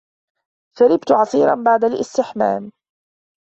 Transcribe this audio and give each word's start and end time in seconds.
شربت 0.79 1.11
عصيرا 1.11 1.55
بعد 1.63 1.83
الاستحمام. 1.83 2.71